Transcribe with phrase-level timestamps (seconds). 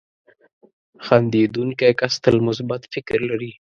[1.05, 3.51] •خندېدونکی کس تل مثبت فکر لري.